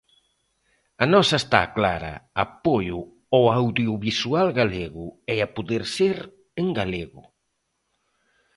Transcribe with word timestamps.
A 1.03 1.05
nosa 1.13 1.35
está 1.43 1.61
clara: 1.77 2.13
apoio 2.45 2.99
ao 3.35 3.43
audiovisual 3.61 4.47
galego 4.59 5.05
e, 5.33 5.35
a 5.45 5.47
poder 5.55 5.83
ser, 5.95 6.17
en 6.61 6.67
galego. 6.79 7.23